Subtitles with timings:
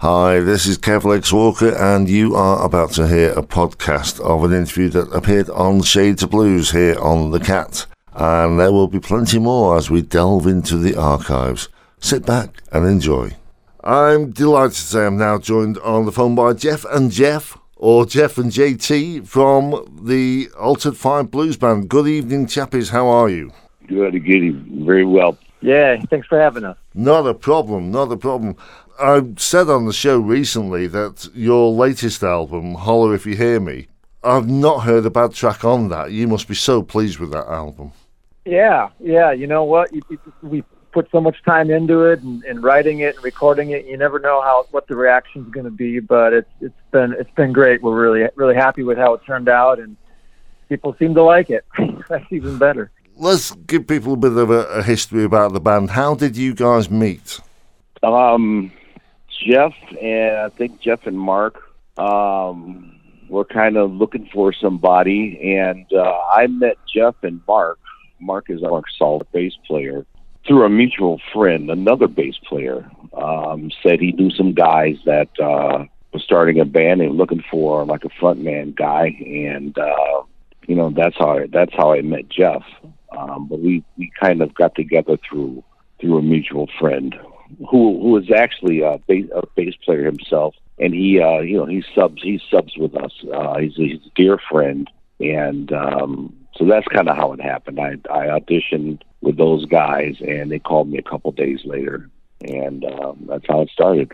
[0.00, 4.44] Hi, this is Kev Lex Walker, and you are about to hear a podcast of
[4.44, 7.84] an interview that appeared on Shades of Blues here on The Cat.
[8.14, 11.68] And there will be plenty more as we delve into the archives.
[11.98, 13.36] Sit back and enjoy.
[13.84, 18.06] I'm delighted to say I'm now joined on the phone by Jeff and Jeff, or
[18.06, 21.90] Jeff and JT from the Altered Five Blues Band.
[21.90, 22.88] Good evening, chappies.
[22.88, 23.52] How are you?
[23.86, 25.36] Good, good, very well.
[25.60, 26.78] Yeah, thanks for having us.
[26.94, 28.56] Not a problem, not a problem.
[29.00, 33.88] I said on the show recently that your latest album, Holler If You Hear Me,
[34.22, 36.12] I've not heard a bad track on that.
[36.12, 37.92] You must be so pleased with that album.
[38.44, 39.32] Yeah, yeah.
[39.32, 39.94] You know what?
[39.94, 43.70] You, you, we put so much time into it and, and writing it and recording
[43.70, 43.86] it.
[43.86, 47.14] You never know how what the reaction is going to be, but it's it's been
[47.18, 47.82] it's been great.
[47.82, 49.96] We're really really happy with how it turned out, and
[50.68, 51.64] people seem to like it.
[52.08, 52.90] That's even better.
[53.16, 55.90] Let's give people a bit of a, a history about the band.
[55.90, 57.40] How did you guys meet?
[58.02, 58.72] Um,
[59.40, 61.62] Jeff and I think Jeff and Mark
[61.98, 67.78] um, were kind of looking for somebody, and uh, I met Jeff and Mark.
[68.20, 70.04] Mark is our solid bass player
[70.46, 72.90] through a mutual friend, another bass player.
[73.12, 77.84] Um, said he knew some guys that uh, was starting a band and looking for
[77.84, 80.22] like a frontman guy, and uh,
[80.66, 82.62] you know that's how I, that's how I met Jeff.
[83.16, 85.64] Um, but we we kind of got together through
[86.00, 87.14] through a mutual friend
[87.58, 91.66] who who is actually a bass, a bass player himself, and he uh, you know
[91.66, 93.12] he subs he subs with us.
[93.32, 94.88] Uh, he's, a, he's a dear friend,
[95.20, 97.80] and um, so that's kind of how it happened.
[97.80, 102.08] I I auditioned with those guys, and they called me a couple days later,
[102.42, 104.12] and um, that's how it started.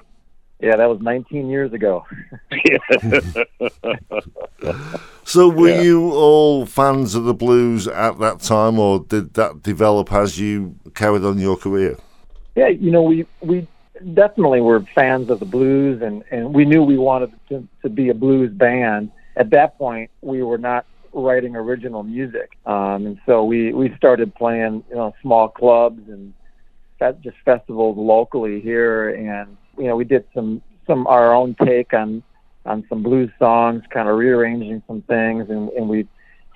[0.59, 2.07] Yeah, that was 19 years ago.
[5.25, 5.83] so, were Yeah.
[5.83, 10.77] you all fans of the blues at that time, or did that develop as you
[10.95, 11.97] carried on your career?
[12.57, 13.69] Yeah, you know, we we
[14.15, 18.09] definitely were fans of the blues, and and we knew we wanted to, to be
[18.09, 19.13] a blues band.
[19.37, 24.35] At that point, we were not writing original music, um, and so we we started
[24.35, 26.33] playing, you know, small clubs and
[27.23, 32.23] just festivals locally here, and you know, we did some some our own take on
[32.65, 36.09] on some blues songs, kind of rearranging some things, and, and we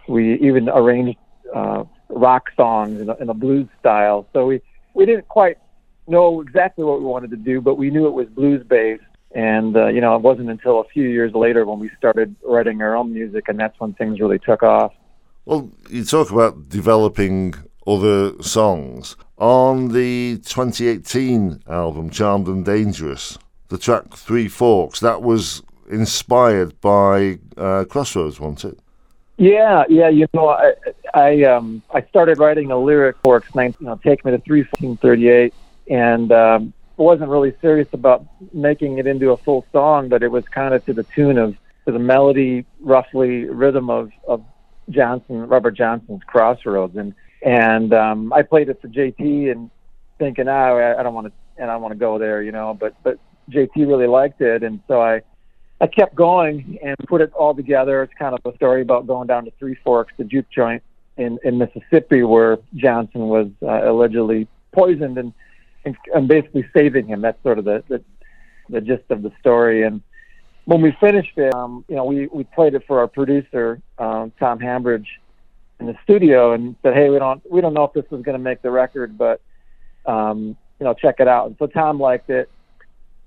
[0.09, 1.19] we even arranged
[1.55, 4.27] uh, rock songs in a, in a blues style.
[4.33, 4.62] So we
[4.94, 5.59] we didn't quite
[6.06, 9.03] know exactly what we wanted to do, but we knew it was blues based.
[9.33, 12.83] And uh, you know, it wasn't until a few years later when we started writing
[12.83, 14.93] our own music, and that's when things really took off.
[15.44, 17.55] Well, you talk about developing
[17.87, 19.16] other songs.
[19.39, 27.39] On the 2018 album, Charmed and Dangerous, the track Three Forks, that was inspired by
[27.56, 28.81] uh, Crossroads, wasn't it?
[29.41, 30.10] Yeah, yeah.
[30.10, 30.75] You know, I
[31.15, 34.99] I um I started writing a lyric for you know, take me to three fourteen
[34.99, 35.55] thirty eight,
[35.91, 40.45] and um, wasn't really serious about making it into a full song, but it was
[40.49, 41.56] kind of to the tune of
[41.87, 44.45] to the melody, roughly rhythm of of
[44.89, 49.71] Johnson, Robert Johnson's Crossroads, and and um, I played it for JT and
[50.19, 52.77] thinking, ah, I, I don't want to, and I want to go there, you know,
[52.78, 53.19] but but
[53.51, 55.22] JT really liked it, and so I
[55.81, 58.03] I kept going and put it all together.
[58.03, 60.83] It's kind of a story about going down to Three Forks, the juke joint
[61.17, 65.33] in, in Mississippi, where Johnson was uh, allegedly poisoned, and,
[65.84, 67.20] and and basically saving him.
[67.20, 68.02] That's sort of the, the
[68.68, 69.82] the gist of the story.
[69.82, 70.02] And
[70.64, 74.32] when we finished it, um, you know, we we played it for our producer um,
[74.38, 75.08] Tom Hambridge
[75.78, 78.36] in the studio, and said, "Hey, we don't we don't know if this is going
[78.36, 79.41] to make the record, but
[80.06, 82.50] um, you know, check it out." And so Tom liked it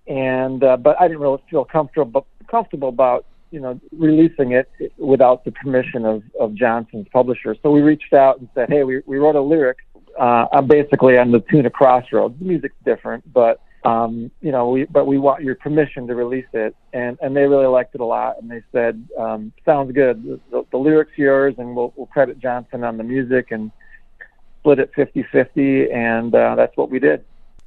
[0.08, 5.46] and uh, but I didn't really feel comfortable comfortable about you know releasing it without
[5.46, 7.56] the permission of of Johnson's publisher.
[7.64, 9.78] So we reached out and said, hey, we we wrote a lyric.
[10.20, 12.38] Uh, I'm basically on the tune of Crossroads.
[12.40, 16.46] The music's different, but um, you know, we but we want your permission to release
[16.54, 20.40] it, and and they really liked it a lot, and they said, um, sounds good.
[20.52, 23.72] The, the lyrics yours, and we'll we'll credit Johnson on the music and
[24.60, 27.26] split it 50-50, and uh, that's what we did.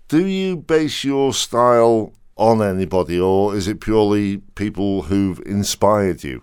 [0.08, 6.40] Do you base your style on anybody, or is it purely people who've inspired you?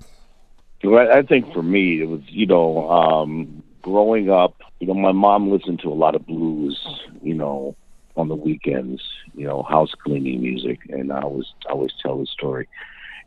[0.83, 4.55] Well, I think for me, it was you know, um, growing up.
[4.83, 6.77] You know, my mom listened to a lot of blues.
[7.21, 7.75] You know,
[8.17, 9.01] on the weekends.
[9.33, 12.67] You know, house cleaning music, and I always I always tell the story.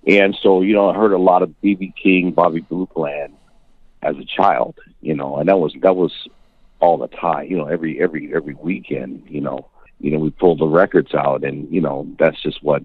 [0.06, 3.32] And so, you know, I heard a lot of BB King, Bobby Blue Bland
[4.02, 4.78] as a child.
[5.00, 6.12] You know, and that was that was
[6.80, 7.46] all the time.
[7.46, 9.24] You know, every every every weekend.
[9.28, 9.68] You know,
[9.98, 12.82] you know, we pulled the records out, and you know, that's just what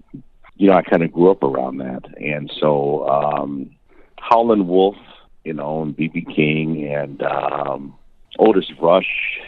[0.56, 0.74] you know.
[0.74, 3.70] I kind of grew up around that, and so um,
[4.18, 4.96] Howlin' Wolf,
[5.44, 7.94] you know, and BB King and um,
[8.38, 9.40] Otis Rush,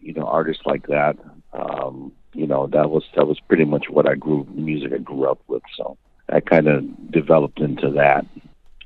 [0.00, 1.16] you know, artists like that.
[1.52, 4.98] Um, you know that was that was pretty much what I grew the music I
[4.98, 5.62] grew up with.
[5.76, 5.96] So
[6.28, 8.26] I kind of developed into that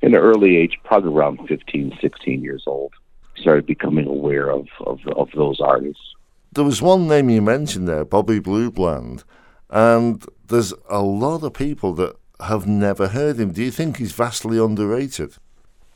[0.03, 2.95] in an early age, probably around 15, 16 years old.
[3.37, 6.15] Started becoming aware of of, of those artists.
[6.53, 9.25] There was one name you mentioned there, Bobby Blue Bland,
[9.69, 13.53] and there's a lot of people that have never heard him.
[13.53, 15.37] Do you think he's vastly underrated?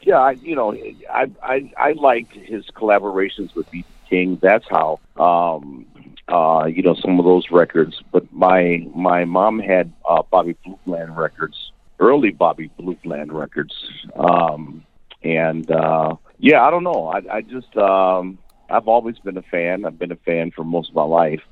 [0.05, 0.75] Yeah, I, you know,
[1.11, 3.85] I I I liked his collaborations with B.
[4.11, 4.39] King.
[4.43, 5.87] That's how um,
[6.29, 8.03] uh, you know some of those records.
[8.13, 13.75] But my my mom had uh, Bobby Blue Bland records, early Bobby Blue Bland records,
[14.15, 14.85] um,
[15.23, 17.07] and uh, yeah, I don't know.
[17.09, 19.87] I, I just um, I've always been a fan.
[19.87, 21.43] I've been a fan for most of my life.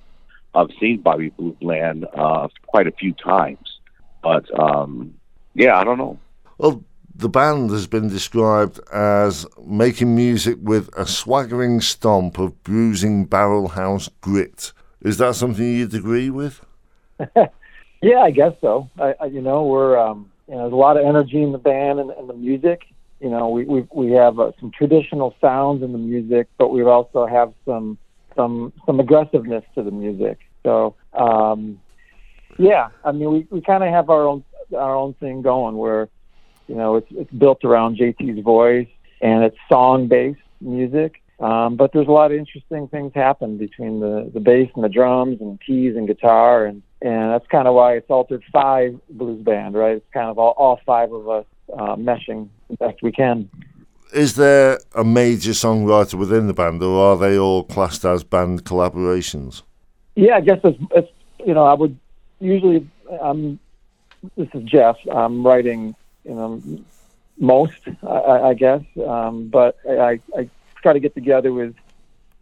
[0.55, 3.79] I've seen Bobby Blue Bland uh, quite a few times,
[4.23, 5.15] but um,
[5.55, 6.19] yeah, I don't know.
[6.59, 6.85] Well,
[7.15, 13.69] the band has been described as making music with a swaggering stomp of bruising barrel
[13.69, 14.73] house grit.
[15.01, 16.65] Is that something you'd agree with?
[18.03, 18.89] yeah, I guess so.
[18.99, 21.59] I, I, you know, we're um, you know, there's a lot of energy in the
[21.59, 22.83] band and, and the music.
[23.21, 26.83] You know, we we we have uh, some traditional sounds in the music, but we
[26.83, 27.99] also have some
[28.35, 30.39] some some aggressiveness to the music.
[30.63, 31.81] So um,
[32.59, 34.45] yeah, I mean, we we kind of have our own
[34.77, 36.09] our own thing going where
[36.69, 38.89] you know, it's it's built around JT's voice
[39.21, 41.23] and it's song based music.
[41.41, 44.89] Um, but there's a lot of interesting things happen between the, the bass and the
[44.89, 49.43] drums and keys and guitar and, and that's kind of why it's altered five blues
[49.43, 49.97] band, right?
[49.97, 53.51] It's kind of all, all five of us uh, meshing the best we can.
[54.13, 58.65] Is there a major songwriter within the band, or are they all classed as band
[58.65, 59.63] collaborations?
[60.15, 61.11] Yeah, I guess it's, it's
[61.45, 61.99] you know I would
[62.39, 62.87] usually
[63.23, 63.59] I'm
[64.37, 64.97] this is Jeff.
[65.13, 66.63] I'm writing you know,
[67.39, 68.83] most, I, I guess.
[69.07, 70.49] Um, but I, I
[70.83, 71.75] try to get together with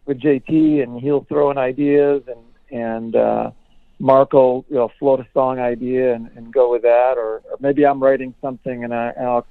[0.05, 2.39] with JT, and he'll throw in ideas, and
[2.71, 3.51] and uh,
[3.99, 7.57] Mark will you know float a song idea and, and go with that, or, or
[7.59, 9.47] maybe I'm writing something and, I, and I'll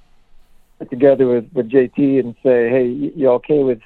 [0.79, 3.79] get together with with JT and say, hey, you okay with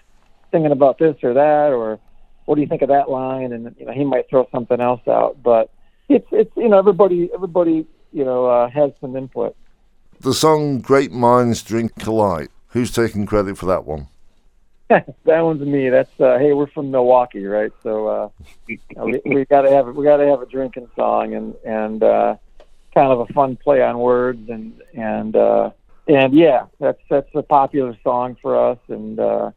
[0.51, 1.99] thinking about this or that, or
[2.45, 3.53] what do you think of that line?
[3.53, 5.69] And you know, he might throw something else out, but
[6.09, 9.55] it's it's you know everybody everybody you know uh, has some input.
[10.19, 12.49] The song Great Minds Drink Alike.
[12.69, 14.07] Who's taking credit for that one?
[14.89, 15.89] that one's me.
[15.89, 17.71] That's uh, hey, we're from Milwaukee, right?
[17.81, 18.29] So uh,
[18.67, 18.79] we,
[19.25, 22.35] we got to have we got to have a drinking song and and uh,
[22.93, 25.71] kind of a fun play on words and and uh,
[26.07, 29.19] and yeah, that's that's a popular song for us and.
[29.19, 29.51] Uh,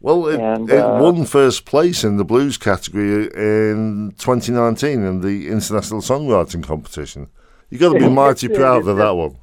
[0.00, 5.20] well, it, and, it uh, won first place in the blues category in 2019 in
[5.22, 7.28] the International Songwriting Competition.
[7.68, 9.38] You got to be mighty proud of that one.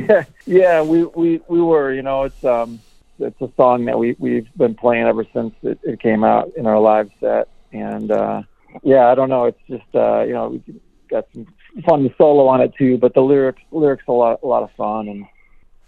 [0.46, 1.92] yeah, we, we we were.
[1.92, 2.80] You know, it's um
[3.18, 6.66] it's a song that we we've been playing ever since it, it came out in
[6.66, 8.42] our live set, and uh,
[8.82, 9.46] yeah, I don't know.
[9.46, 11.46] It's just uh, you know we got some
[11.84, 15.08] fun solo on it too, but the lyrics lyrics a lot a lot of fun
[15.08, 15.26] and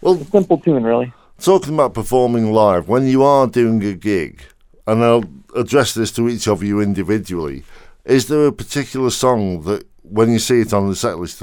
[0.00, 1.12] well, a simple tune really.
[1.38, 4.42] Talking about performing live, when you are doing a gig,
[4.86, 5.24] and I'll
[5.56, 7.64] address this to each of you individually,
[8.04, 11.42] is there a particular song that when you see it on the set list,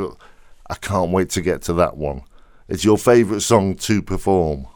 [0.69, 2.23] I can't wait to get to that one?
[2.71, 4.67] Is your favorite song to perform?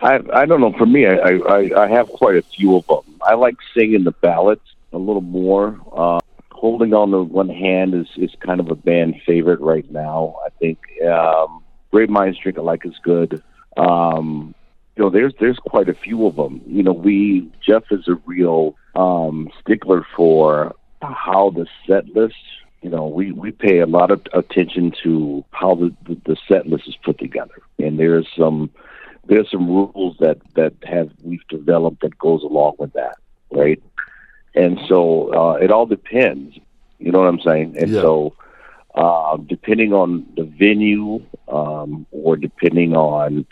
[0.00, 0.72] I I don't know.
[0.76, 3.20] For me, I, I I have quite a few of them.
[3.22, 4.60] I like singing the ballads
[4.92, 5.80] a little more.
[5.92, 6.20] Uh,
[6.50, 10.36] Holding on the one hand is is kind of a band favorite right now.
[10.46, 13.42] I think um, Great Minds Drink Alike is good.
[13.76, 14.54] Um,
[14.96, 16.62] you know, there's there's quite a few of them.
[16.66, 22.34] You know, we Jeff is a real um, stickler for how the set list
[22.86, 26.68] you know, we, we pay a lot of attention to how the, the, the set
[26.68, 27.60] list is put together.
[27.80, 28.70] And there's some
[29.24, 33.16] there's some rules that, that have we've developed that goes along with that,
[33.50, 33.82] right?
[34.54, 36.56] And so uh, it all depends.
[37.00, 37.76] You know what I'm saying?
[37.76, 38.02] And yeah.
[38.02, 38.36] so
[38.94, 43.46] uh, depending on the venue um, or depending on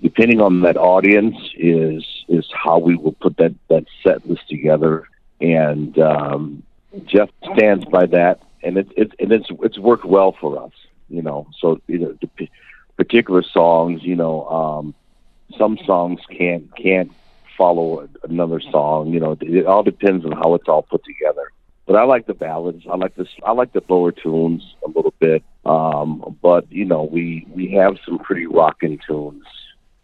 [0.00, 5.08] depending on that audience is is how we will put that that set list together.
[5.40, 6.62] And um,
[7.06, 10.72] Jeff stands by that and it's it's and it's it's worked well for us,
[11.08, 11.46] you know.
[11.58, 12.48] So you know, the
[12.96, 14.94] particular songs, you know, um,
[15.58, 17.12] some songs can't can't
[17.56, 19.12] follow another song.
[19.12, 21.52] You know, it all depends on how it's all put together.
[21.86, 22.84] But I like the ballads.
[22.90, 23.28] I like this.
[23.44, 25.42] I like the lower tunes a little bit.
[25.64, 29.44] Um, but you know, we we have some pretty rocking tunes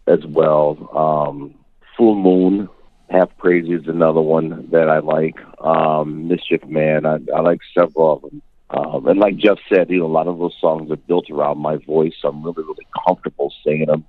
[0.05, 0.89] as well.
[0.93, 1.55] Um,
[1.95, 2.69] Full Moon
[3.09, 5.35] Half Crazy is another one that I like.
[5.59, 8.41] Um, Mischief Man, I, I like several of them.
[8.69, 11.59] Um, and like Jeff said, you know, a lot of those songs are built around
[11.59, 12.13] my voice.
[12.21, 14.05] So I'm really, really comfortable singing them.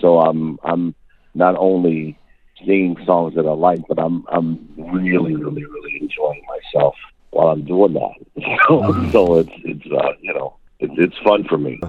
[0.00, 0.94] So I'm, I'm
[1.34, 2.18] not only
[2.58, 6.94] singing songs that I like, but I'm, I'm really, really, really enjoying myself
[7.30, 8.14] while I'm doing that.
[8.68, 11.80] So, so it's it's uh, you know it's it's fun for me.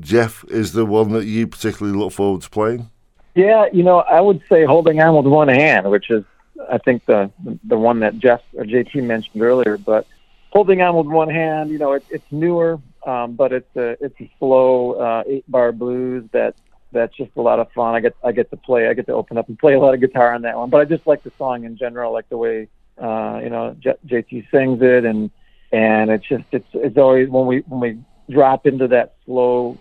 [0.00, 2.90] Jeff is the one that you particularly look forward to playing.
[3.36, 6.24] Yeah, you know, I would say holding on with one hand, which is
[6.70, 7.30] I think the
[7.64, 9.76] the one that Jeff or JT mentioned earlier.
[9.76, 10.06] But
[10.50, 14.18] holding on with one hand, you know, it, it's newer, um, but it's a it's
[14.22, 16.54] a slow uh, eight bar blues that
[16.92, 17.94] that's just a lot of fun.
[17.94, 19.92] I get I get to play, I get to open up and play a lot
[19.92, 20.70] of guitar on that one.
[20.70, 23.98] But I just like the song in general, like the way uh, you know J-
[24.06, 25.30] JT sings it, and
[25.72, 29.76] and it's just it's it's always when we when we drop into that slow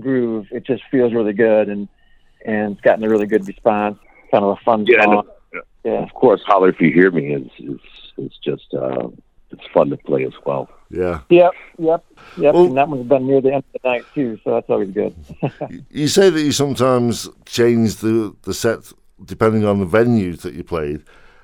[0.00, 1.88] groove, it just feels really good, and
[2.44, 3.98] and it's gotten a really good response.
[4.30, 5.26] Kind of a fun Yeah, song.
[5.54, 6.02] no, Yeah.
[6.02, 7.80] Of course, holler if you hear me is is
[8.18, 9.08] is just uh,
[9.50, 10.68] it's fun to play as well.
[10.90, 11.20] Yeah.
[11.30, 12.04] Yep, yep,
[12.36, 12.54] yep.
[12.54, 14.90] Well- and that one's been near the end of the night too, so that's always
[14.90, 15.14] good.
[15.90, 18.92] You say that you sometimes change the, the set
[19.24, 21.02] depending on the venues that you played.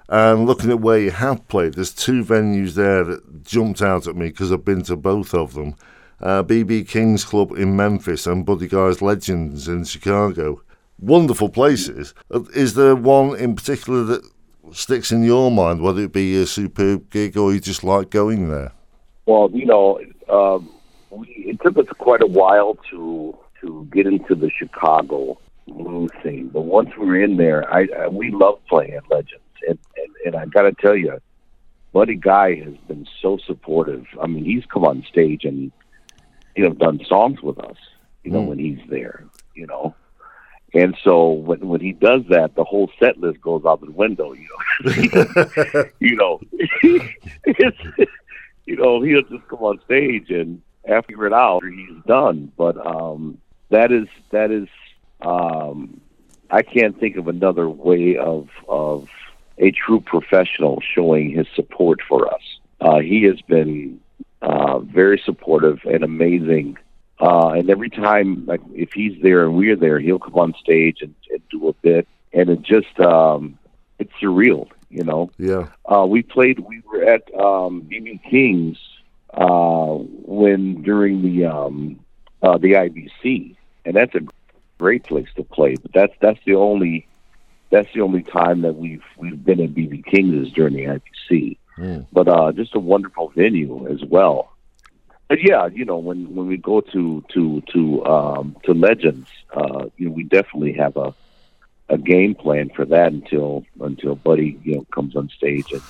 [0.08, 4.14] And looking at where you have played, there's two venues there that jumped out at
[4.14, 5.74] me because I've been to both of them.
[6.20, 10.60] Uh, BB King's Club in Memphis and Buddy Guy's Legends in Chicago.
[11.02, 12.14] Wonderful places.
[12.54, 14.22] Is there one in particular that
[14.72, 18.48] sticks in your mind, whether it be a superb gig or you just like going
[18.48, 18.70] there?
[19.26, 20.70] Well, you know, um,
[21.10, 26.48] we, it took us quite a while to to get into the Chicago blues scene,
[26.52, 30.14] but once we were in there, I, I we love playing at Legends, and and,
[30.26, 31.18] and I got to tell you,
[31.92, 34.06] Buddy Guy has been so supportive.
[34.22, 35.72] I mean, he's come on stage and
[36.54, 37.76] you know done songs with us.
[38.22, 38.46] You know, Mm.
[38.46, 39.24] when he's there,
[39.56, 39.96] you know.
[40.74, 44.32] And so when when he does that, the whole set list goes out the window.
[44.32, 46.40] You know, you know,
[47.44, 47.78] it's,
[48.64, 52.52] you know, he'll just come on stage and after it out, after he's done.
[52.56, 53.38] But um,
[53.68, 54.68] that is that is
[55.20, 56.00] um,
[56.50, 59.08] I can't think of another way of of
[59.58, 62.42] a true professional showing his support for us.
[62.80, 64.00] Uh, he has been
[64.40, 66.78] uh, very supportive and amazing.
[67.22, 71.02] Uh, and every time, like if he's there and we're there, he'll come on stage
[71.02, 73.56] and, and do a bit, and it just um,
[74.00, 75.30] it's surreal, you know.
[75.38, 75.68] Yeah.
[75.84, 76.58] Uh, we played.
[76.58, 78.76] We were at um, BB King's
[79.32, 82.00] uh, when during the um,
[82.42, 84.20] uh, the IBC, and that's a
[84.78, 85.76] great place to play.
[85.76, 87.06] But that's that's the only
[87.70, 91.56] that's the only time that we've we've been at BB King's is during the IBC.
[91.78, 92.06] Mm.
[92.12, 94.51] But uh, just a wonderful venue as well.
[95.32, 99.86] But yeah, you know, when when we go to to to um, to Legends, uh,
[99.96, 101.14] you know, we definitely have a
[101.88, 105.80] a game plan for that until until Buddy you know comes on stage, and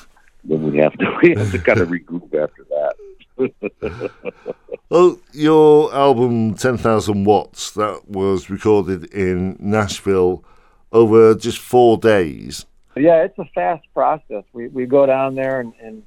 [0.44, 4.10] then we have to we have to kind of regroup after that.
[4.90, 10.44] Well, your album 10,000 Watts, that was recorded in Nashville
[10.92, 12.66] over just four days.
[12.94, 14.44] Yeah, it's a fast process.
[14.52, 16.02] We we go down there and and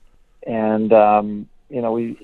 [0.46, 2.18] and um, you know we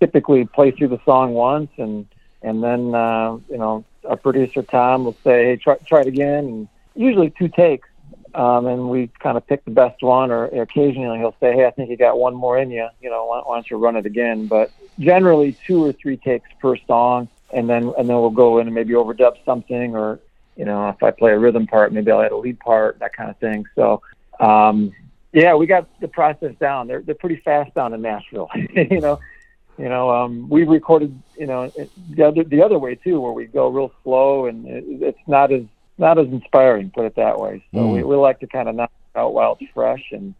[0.00, 2.06] typically play through the song once and
[2.42, 6.44] and then uh, you know our producer Tom will say, hey, try try it again,
[6.44, 7.88] and usually two takes.
[8.32, 11.72] Um, and we kind of pick the best one, or occasionally he'll say, "Hey, I
[11.72, 12.88] think you got one more in you.
[13.00, 16.48] You know, why, why don't you run it again?" But generally, two or three takes
[16.60, 20.20] per song, and then and then we'll go in and maybe overdub something, or
[20.56, 23.16] you know, if I play a rhythm part, maybe I'll add a lead part, that
[23.16, 23.64] kind of thing.
[23.74, 24.00] So,
[24.38, 24.92] um,
[25.32, 26.86] yeah, we got the process down.
[26.86, 28.48] They're they're pretty fast down in Nashville.
[28.74, 29.18] you know,
[29.80, 31.72] you know, um, we recorded, you know,
[32.10, 35.50] the other the other way too, where we go real slow, and it, it's not
[35.52, 35.62] as
[35.96, 37.64] not as inspiring, put it that way.
[37.72, 37.92] So Mm.
[37.94, 40.34] we, we like to kind of knock it out while it's fresh and.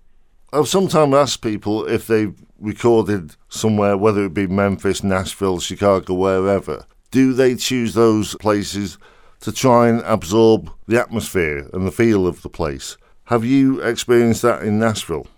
[0.53, 6.85] I've sometimes asked people if they've recorded somewhere, whether it be Memphis, Nashville, Chicago, wherever,
[7.13, 8.99] do they choose those places
[9.43, 12.97] to try and absorb the atmosphere and the feel of the place?
[13.27, 15.29] Have you experienced that in Nashville?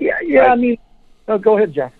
[0.00, 0.46] Yeah, yeah.
[0.46, 0.76] I mean,
[1.40, 1.92] go ahead, Jeff.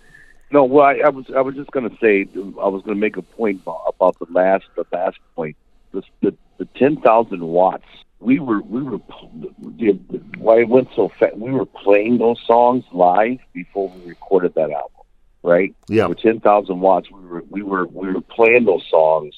[0.50, 3.00] No, well, I, I was I was just going to say I was going to
[3.00, 5.56] make a point about, the last the last point.
[5.92, 7.84] The the, the ten thousand watts.
[8.20, 9.98] We were we were the,
[10.38, 11.36] why it went so fast.
[11.36, 15.04] We were playing those songs live before we recorded that album,
[15.42, 15.74] right?
[15.88, 16.08] Yeah.
[16.08, 19.34] For ten thousand watts, we were we were we were playing those songs,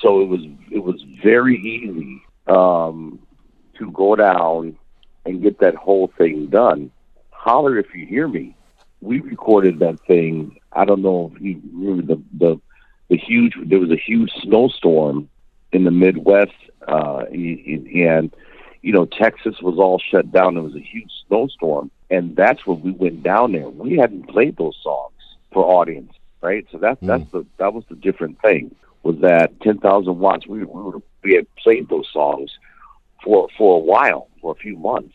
[0.00, 0.40] so it was
[0.70, 3.20] it was very easy um,
[3.78, 4.78] to go down
[5.26, 6.90] and get that whole thing done.
[7.30, 8.56] Holler if you hear me
[9.04, 10.56] we recorded that thing.
[10.72, 12.60] I don't know if you remember the the,
[13.10, 13.54] the huge.
[13.64, 15.28] There was a huge snowstorm
[15.72, 16.52] in the Midwest,
[16.88, 18.34] uh, and
[18.82, 20.54] you know Texas was all shut down.
[20.54, 23.68] There was a huge snowstorm, and that's when we went down there.
[23.68, 25.12] We hadn't played those songs
[25.52, 26.66] for audience, right?
[26.72, 28.74] So that's that's the that was the different thing.
[29.02, 30.46] Was that ten thousand watts?
[30.46, 32.50] We we, were, we had played those songs
[33.22, 35.14] for for a while, for a few months.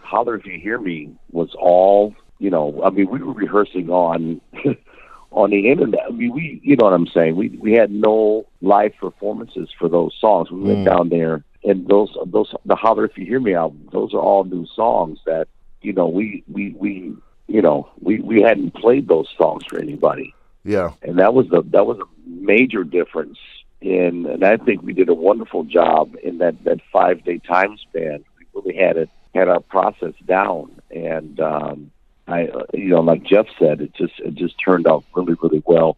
[0.00, 4.40] Holler if you hear me was all you know, I mean, we were rehearsing on
[5.30, 6.00] on the internet.
[6.08, 7.36] I mean, we, you know what I'm saying?
[7.36, 10.50] We we had no live performances for those songs.
[10.50, 10.84] We went Mm.
[10.86, 13.88] down there, and those those the Holler If You Hear Me album.
[13.92, 15.46] Those are all new songs that
[15.82, 17.14] you know we we we
[17.46, 20.90] you know we we hadn't played those songs for anybody, Yeah.
[21.02, 23.38] and that was the that was a major difference.
[23.82, 27.76] In and I think we did a wonderful job in that that five day time
[27.78, 28.24] span.
[28.38, 31.90] We really had it had our process down, and um,
[32.30, 35.62] I, uh, you know, like Jeff said, it just it just turned out really, really
[35.66, 35.96] well.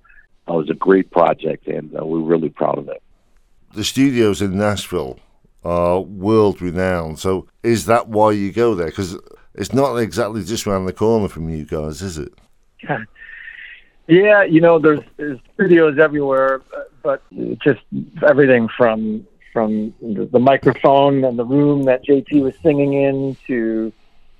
[0.48, 3.02] It was a great project, and uh, we're really proud of it.
[3.74, 5.18] The studios in Nashville
[5.64, 7.18] are world renowned.
[7.18, 8.88] So is that why you go there?
[8.88, 9.16] Because
[9.54, 12.32] it's not exactly just around the corner from you guys, is it?
[14.08, 17.22] Yeah, you know, there's, there's studios everywhere, but, but
[17.60, 17.80] just
[18.26, 23.92] everything from from the, the microphone and the room that JT was singing in to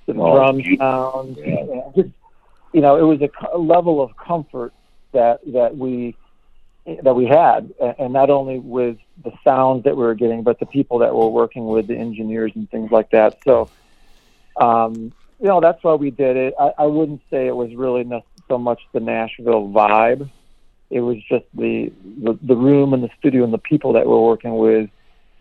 [0.05, 1.37] the Oh, drum you- sound.
[1.37, 1.81] yeah.
[1.95, 2.09] Just
[2.73, 4.73] you know, it was a, a level of comfort
[5.11, 6.15] that that we
[7.03, 10.65] that we had, and not only with the sounds that we were getting, but the
[10.65, 13.37] people that we're working with, the engineers and things like that.
[13.45, 13.69] So,
[14.59, 16.53] um, you know, that's why we did it.
[16.59, 20.29] I, I wouldn't say it was really ne- so much the Nashville vibe.
[20.89, 21.91] It was just the,
[22.21, 24.89] the the room and the studio and the people that we're working with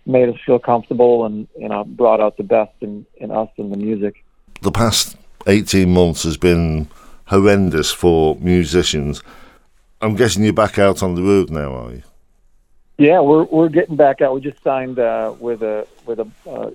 [0.07, 3.73] made us feel comfortable and you know brought out the best in, in us and
[3.73, 4.25] the music.
[4.63, 5.17] The past
[5.49, 6.89] 18 months has been
[7.25, 9.21] horrendous for musicians.
[10.01, 12.03] I'm guessing you're back out on the road now, are you?
[12.97, 14.35] Yeah, we're we're getting back out.
[14.35, 16.71] We just signed uh, with a with a uh,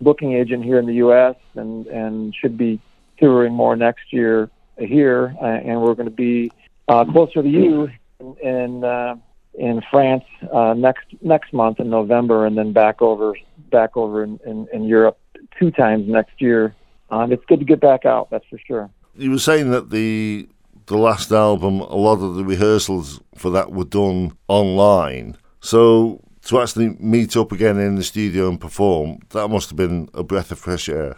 [0.00, 1.34] booking agent here in the U.S.
[1.56, 2.80] and and should be
[3.18, 6.50] touring more next year here, uh, and we're going to be
[6.88, 9.16] uh, closer to you in in, uh,
[9.52, 10.24] in France
[10.54, 13.34] uh, next next month in November, and then back over
[13.70, 15.18] back over in, in, in Europe
[15.58, 16.74] two times next year.
[17.10, 18.90] Um, it's good to get back out, that's for sure.
[19.16, 20.48] You were saying that the
[20.86, 25.36] the last album, a lot of the rehearsals for that were done online.
[25.60, 30.08] So to actually meet up again in the studio and perform, that must have been
[30.14, 31.16] a breath of fresh air.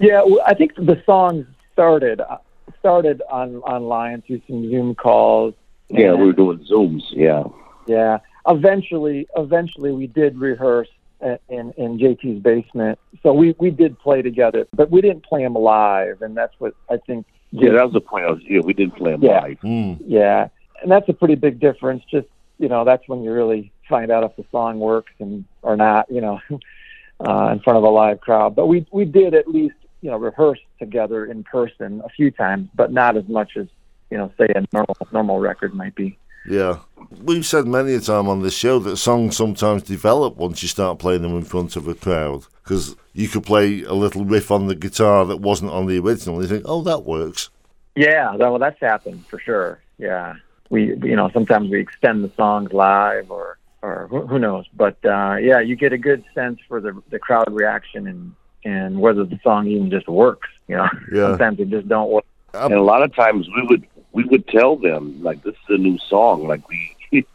[0.00, 2.38] Yeah, well, I think the songs started uh,
[2.80, 5.54] started on online through some Zoom calls.
[5.90, 7.02] Yeah, we were doing zooms.
[7.10, 7.44] Yeah,
[7.86, 8.18] Yeah.
[8.46, 10.93] Eventually, eventually, we did rehearse a-
[11.48, 12.98] in in JT's basement.
[13.22, 16.74] So we we did play together, but we didn't play them live, and that's what
[16.90, 17.26] I think.
[17.50, 18.24] yeah, that was the point.
[18.26, 19.40] I was, yeah, we didn't play them Yeah.
[19.40, 19.60] live.
[19.60, 19.98] Mm.
[20.06, 20.48] Yeah,
[20.82, 22.02] and that's a pretty big difference.
[22.10, 22.26] Just
[22.58, 26.10] you know, that's when you really find out if the song works and or not.
[26.10, 26.40] You know,
[27.26, 28.54] uh, in front of a live crowd.
[28.54, 32.68] But we we did at least you know rehearse together in person a few times,
[32.74, 33.66] but not as much as
[34.10, 36.18] you know, say a normal normal record might be.
[36.48, 36.78] Yeah.
[37.22, 40.98] We've said many a time on this show that songs sometimes develop once you start
[40.98, 42.44] playing them in front of a crowd.
[42.62, 46.40] Because you could play a little riff on the guitar that wasn't on the original.
[46.42, 47.50] You think, oh, that works.
[47.94, 49.78] Yeah, well, that's happened for sure.
[49.98, 50.34] Yeah,
[50.70, 54.96] we you know sometimes we extend the songs live or or who, who knows, but
[55.04, 59.24] uh, yeah, you get a good sense for the the crowd reaction and and whether
[59.24, 60.48] the song even just works.
[60.66, 61.28] You know, Yeah.
[61.32, 62.24] sometimes it just don't work.
[62.54, 65.78] And a lot of times we would we would tell them like this is a
[65.78, 66.46] new song.
[66.46, 66.96] Like we,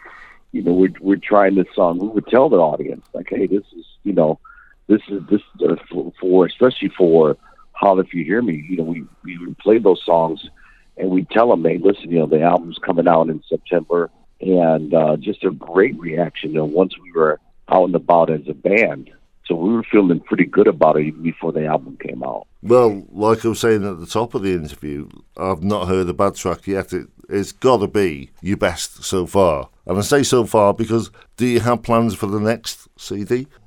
[0.52, 2.00] you know, we're we're trying this song.
[2.00, 4.40] We would tell the audience like, hey, this is you know,
[4.88, 7.38] this is this uh, for, for especially for
[7.74, 10.50] Holler If You Hear Me, you know, we we would play those songs
[10.98, 14.10] and we tell them, hey, listen, you know, the album's coming out in September,
[14.42, 16.54] and uh, just a great reaction.
[16.54, 17.40] Know, once we were
[17.70, 19.12] out and about as a band,
[19.50, 22.48] so we were feeling pretty good about it even before the album came out.
[22.62, 26.14] Well, like I was saying at the top of the interview, I've not heard a
[26.14, 26.94] bad track yet.
[26.94, 29.70] It, it's got to be your best so far.
[29.86, 33.48] And I say so far because do you have plans for the next CD?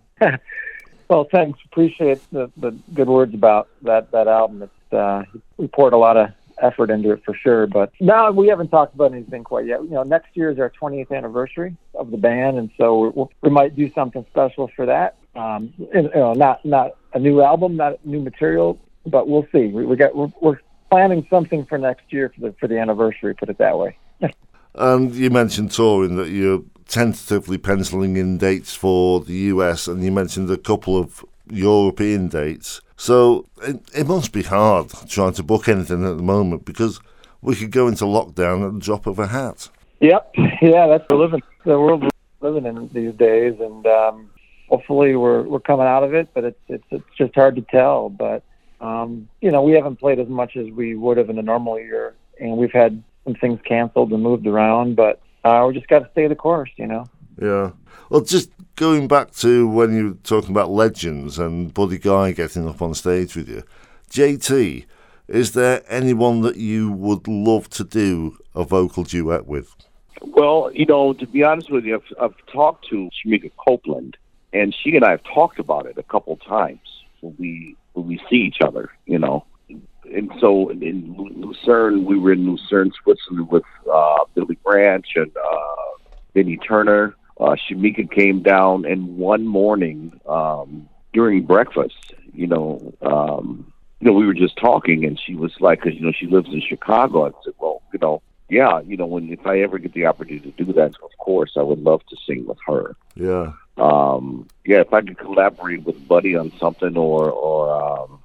[1.12, 1.58] Well, thanks.
[1.66, 4.62] Appreciate the, the good words about that that album.
[4.62, 5.24] It's uh,
[5.58, 6.30] we poured a lot of
[6.62, 7.66] effort into it for sure.
[7.66, 9.82] But now we haven't talked about anything quite yet.
[9.82, 13.50] You know, next year is our 20th anniversary of the band, and so we we
[13.50, 15.16] might do something special for that.
[15.34, 19.66] Um, and, you know, not not a new album, not new material, but we'll see.
[19.68, 23.34] We, we got we're, we're planning something for next year for the for the anniversary.
[23.34, 23.96] Put it that way.
[24.74, 30.10] And you mentioned touring that you're tentatively penciling in dates for the US, and you
[30.10, 32.80] mentioned a couple of European dates.
[32.96, 37.00] So it, it must be hard trying to book anything at the moment because
[37.42, 39.68] we could go into lockdown at the drop of a hat.
[40.00, 40.34] Yep.
[40.62, 42.02] Yeah, that's the living the world
[42.40, 44.30] we're living in these days, and um,
[44.72, 46.28] hopefully we're we're coming out of it.
[46.32, 48.08] But it's it's it's just hard to tell.
[48.08, 48.42] But
[48.80, 51.78] um, you know, we haven't played as much as we would have in a normal
[51.78, 54.96] year, and we've had some things canceled and moved around.
[54.96, 57.04] But uh, we just got to stay the course, you know.
[57.40, 57.72] Yeah.
[58.08, 62.68] Well, just going back to when you were talking about legends and Buddy Guy getting
[62.68, 63.62] up on stage with you,
[64.10, 64.84] JT,
[65.28, 69.74] Is there anyone that you would love to do a vocal duet with?
[70.20, 74.16] Well, you know, to be honest with you, I've, I've talked to Shemekia Copeland,
[74.52, 76.80] and she and I have talked about it a couple times
[77.20, 78.90] when we when we see each other.
[79.06, 85.06] You know, and so in Lucerne, we were in Lucerne, Switzerland with uh, Billy Branch
[85.16, 87.14] and uh, Benny Turner.
[87.40, 94.12] Uh, Shemekia came down, and one morning um, during breakfast, you know, um, you know,
[94.12, 97.26] we were just talking, and she was like, because you know, she lives in Chicago.
[97.26, 100.50] I said, well, you know, yeah, you know, when if I ever get the opportunity
[100.52, 102.96] to do that, of course, I would love to sing with her.
[103.14, 103.52] Yeah.
[103.76, 108.18] Um, yeah, if I could collaborate with Buddy on something or or um,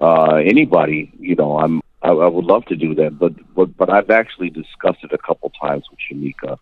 [0.00, 3.18] uh, anybody, you know, I'm I, I would love to do that.
[3.18, 6.58] But but but I've actually discussed it a couple times with Shemekia,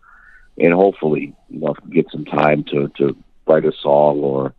[0.57, 3.15] and hopefully, you know, get some time to to
[3.47, 4.53] write a song or,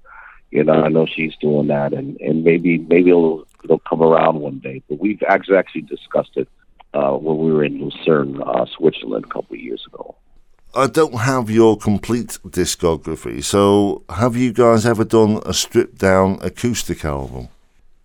[0.51, 4.41] you know, I know she's doing that, and and maybe maybe it'll it'll come around
[4.41, 4.83] one day.
[4.89, 6.49] But we've actually actually discussed it
[6.95, 10.17] uh, when we were in Lucerne, uh, Switzerland, a couple of years ago.
[10.77, 16.39] I don't have your complete discography, so have you guys ever done a stripped down
[16.43, 17.49] acoustic album?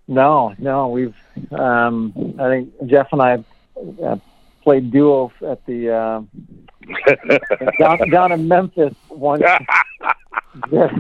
[0.08, 0.88] No, no.
[0.88, 1.16] We've,
[1.52, 3.44] um, I think Jeff and I
[4.04, 4.18] uh,
[4.64, 6.22] played duos at the uh,
[7.80, 9.44] down, down in Memphis once,
[10.72, 10.96] just,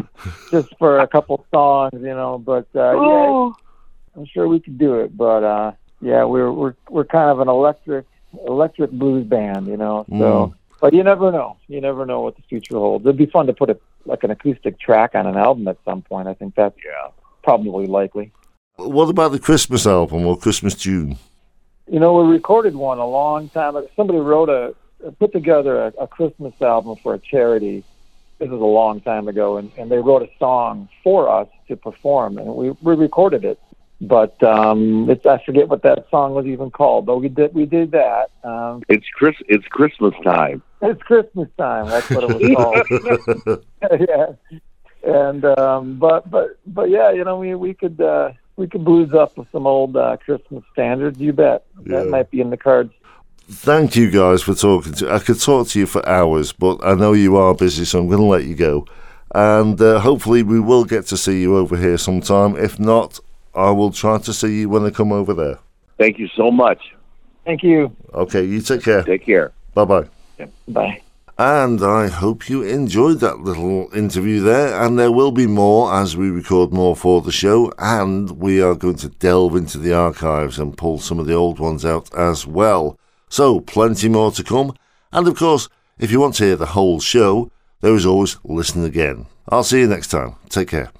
[0.51, 2.37] just for a couple songs, you know.
[2.37, 3.51] But uh, yeah,
[4.15, 5.15] I'm sure we could do it.
[5.15, 8.05] But uh, yeah, we're we're we're kind of an electric
[8.45, 10.05] electric blues band, you know.
[10.09, 10.53] So, Mm.
[10.81, 11.57] But you never know.
[11.67, 13.05] You never know what the future holds.
[13.05, 16.01] It'd be fun to put a like an acoustic track on an album at some
[16.01, 16.27] point.
[16.27, 17.09] I think that's Yeah.
[17.43, 18.31] probably likely.
[18.77, 21.17] What about the Christmas album or Christmas tune?
[21.87, 23.87] You know, we recorded one a long time ago.
[23.95, 24.73] Somebody wrote a
[25.19, 27.83] put together a, a Christmas album for a charity.
[28.39, 31.75] This was a long time ago, and, and they wrote a song for us to
[31.75, 33.59] perform, and we, we recorded it.
[34.01, 37.65] But um, it's I forget what that song was even called, but we did we
[37.67, 38.31] did that.
[38.43, 39.35] Um, It's Chris.
[39.47, 40.63] It's Christmas time.
[40.81, 41.89] it's Christmas time.
[41.91, 43.63] That's what it was called.
[44.09, 44.33] yeah.
[45.03, 49.13] And um, but but but yeah, you know, we we could uh, we could blues
[49.13, 51.19] up with some old uh, Christmas standards.
[51.19, 51.65] You bet.
[51.85, 52.09] That Yeah.
[52.09, 52.93] might be in the cards.
[53.49, 55.11] Thank you guys for talking to.
[55.13, 58.07] I could talk to you for hours, but I know you are busy, so I'm
[58.07, 58.85] going to let you go.
[59.35, 62.55] And uh, hopefully, we will get to see you over here sometime.
[62.55, 63.19] If not,
[63.53, 65.59] I will try to see you when I come over there.
[65.97, 66.93] Thank you so much.
[67.45, 67.95] Thank you.
[68.13, 69.03] Okay, you take care.
[69.03, 69.51] Take care.
[69.73, 70.07] Bye bye.
[70.67, 71.01] Bye.
[71.37, 74.79] And I hope you enjoyed that little interview there.
[74.79, 77.73] And there will be more as we record more for the show.
[77.79, 81.59] And we are going to delve into the archives and pull some of the old
[81.59, 82.99] ones out as well.
[83.29, 84.75] So, plenty more to come.
[85.11, 88.85] And of course, if you want to hear the whole show, there is always Listen
[88.85, 89.25] Again.
[89.49, 90.35] I'll see you next time.
[90.49, 90.91] Take care.